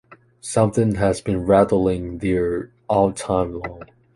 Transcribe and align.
Something 0.39 0.95
has 0.95 1.21
been 1.21 1.45
rattling 1.45 2.17
there 2.17 2.71
all 2.89 3.11
time 3.13 3.53
long. 3.59 3.83